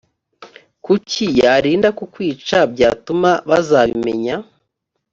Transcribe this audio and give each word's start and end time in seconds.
kuki 0.85 1.23
yarinda 1.41 1.89
kukwica 1.97 2.57
byatuma 2.73 3.31
bazabimenya 3.49 4.35